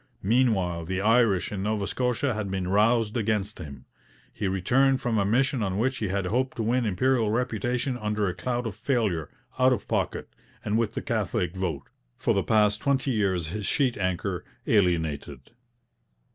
[0.23, 3.85] Meanwhile, the Irish in Nova Scotia had been roused against him.
[4.33, 8.27] He returned from a mission on which he had hoped to win Imperial reputation under
[8.27, 9.29] a cloud of failure,
[9.59, 10.27] out of pocket,
[10.65, 11.83] and with the Catholic vote,
[12.17, 15.51] for the past twenty years his sheet anchor, alienated.